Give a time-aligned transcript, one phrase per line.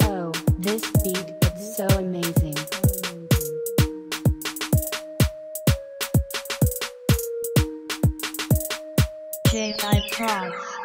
[0.08, 1.35] Oh, this beat
[9.56, 10.02] J.I.
[10.10, 10.52] Prods.
[10.52, 10.75] MMB.